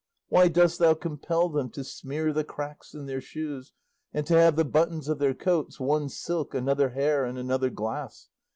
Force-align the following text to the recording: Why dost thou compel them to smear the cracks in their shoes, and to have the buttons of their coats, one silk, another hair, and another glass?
Why 0.29 0.47
dost 0.47 0.79
thou 0.79 0.95
compel 0.95 1.47
them 1.49 1.69
to 1.73 1.83
smear 1.83 2.33
the 2.33 2.43
cracks 2.43 2.95
in 2.95 3.05
their 3.05 3.21
shoes, 3.21 3.71
and 4.11 4.25
to 4.25 4.33
have 4.33 4.55
the 4.55 4.65
buttons 4.65 5.07
of 5.07 5.19
their 5.19 5.35
coats, 5.35 5.79
one 5.79 6.09
silk, 6.09 6.55
another 6.55 6.89
hair, 6.89 7.23
and 7.23 7.37
another 7.37 7.69
glass? 7.69 8.29